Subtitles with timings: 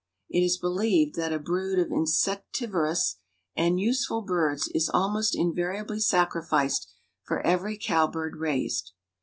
[0.31, 3.17] It is believed that a brood of insectivorous
[3.55, 8.93] and useful birds is almost invariably sacrificed for every cowbird raised.